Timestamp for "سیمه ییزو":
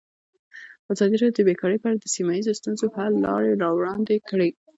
2.15-2.57